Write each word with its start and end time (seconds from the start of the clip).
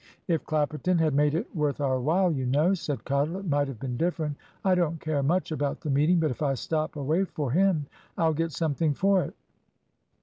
"If 0.27 0.43
Clapperton 0.47 0.97
had 0.97 1.13
made 1.13 1.35
it 1.35 1.55
worth 1.55 1.79
our 1.79 1.99
while, 1.99 2.31
you 2.31 2.47
know," 2.47 2.73
said 2.73 3.05
Cottle, 3.05 3.37
"it 3.37 3.47
might 3.47 3.67
have 3.67 3.79
been 3.79 3.97
different. 3.97 4.35
I 4.65 4.73
don't 4.73 4.99
care 4.99 5.21
much 5.21 5.51
about 5.51 5.81
the 5.81 5.91
meeting; 5.91 6.19
but 6.19 6.31
if 6.31 6.41
I 6.41 6.55
stop 6.55 6.95
away 6.95 7.23
for 7.23 7.51
him, 7.51 7.85
I'll 8.17 8.33
get 8.33 8.51
something 8.51 8.95
for 8.95 9.21
it." 9.23 9.35